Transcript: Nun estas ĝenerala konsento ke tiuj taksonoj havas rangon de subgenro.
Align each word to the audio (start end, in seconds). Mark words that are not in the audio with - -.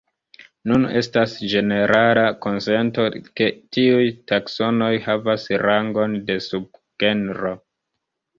Nun 0.69 0.85
estas 1.01 1.33
ĝenerala 1.51 2.23
konsento 2.45 3.05
ke 3.41 3.49
tiuj 3.77 4.07
taksonoj 4.33 4.89
havas 5.05 5.47
rangon 5.65 6.17
de 6.33 6.39
subgenro. 6.49 7.55